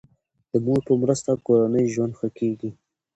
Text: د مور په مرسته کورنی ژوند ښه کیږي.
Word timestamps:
د 0.51 0.53
مور 0.65 0.79
په 0.87 0.93
مرسته 1.01 1.31
کورنی 1.45 1.85
ژوند 1.93 2.13
ښه 2.19 2.27
کیږي. 2.37 2.69